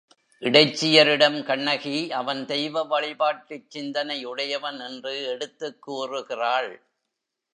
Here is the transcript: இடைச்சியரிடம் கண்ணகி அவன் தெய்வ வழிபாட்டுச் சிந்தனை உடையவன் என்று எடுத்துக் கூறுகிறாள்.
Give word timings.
இடைச்சியரிடம் 0.41 1.43
கண்ணகி 1.43 2.11
அவன் 2.11 2.45
தெய்வ 2.45 2.83
வழிபாட்டுச் 2.83 3.69
சிந்தனை 3.69 4.25
உடையவன் 4.25 4.79
என்று 4.79 5.27
எடுத்துக் 5.27 5.81
கூறுகிறாள். 5.81 6.71